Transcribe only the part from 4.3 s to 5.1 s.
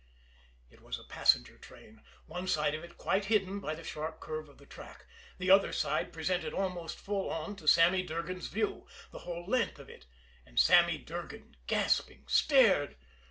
of the track,